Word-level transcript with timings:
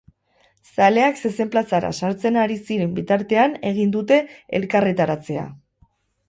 Zaleak 0.77 1.19
zezen 1.27 1.51
plazara 1.55 1.91
sartzen 1.99 2.39
ari 2.45 2.55
ziren 2.61 2.95
bitartean 3.01 3.53
egin 3.73 3.93
dute 3.97 4.19
elkarretaratzea. 4.63 5.47